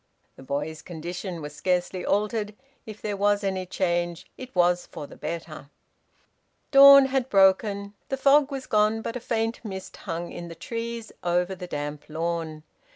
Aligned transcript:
The 0.35 0.41
boy's 0.41 0.81
condition 0.81 1.43
was 1.43 1.53
scarcely 1.55 2.03
altered; 2.03 2.55
if 2.87 3.03
there 3.03 3.15
was 3.15 3.43
any 3.43 3.67
change, 3.67 4.25
it 4.35 4.55
was 4.55 4.87
for 4.87 5.05
the 5.05 5.15
better. 5.15 5.69
Dawn 6.71 7.05
had 7.05 7.29
broken. 7.29 7.93
The 8.09 8.17
fog 8.17 8.49
was 8.49 8.65
gone, 8.65 9.03
but 9.03 9.15
a 9.15 9.19
faint 9.19 9.63
mist 9.63 9.97
hung 9.97 10.31
in 10.31 10.47
the 10.47 10.55
trees 10.55 11.11
over 11.23 11.53
the 11.53 11.67
damp 11.67 12.05
lawn. 12.09 12.63